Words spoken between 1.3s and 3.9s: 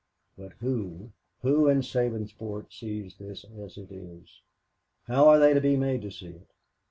who in Sabinsport sees this as